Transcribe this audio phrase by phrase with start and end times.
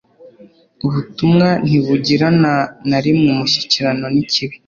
[0.85, 2.53] Ubutumwa ntibugirana
[2.89, 4.55] na rimwe umushyikirano n'ikibi.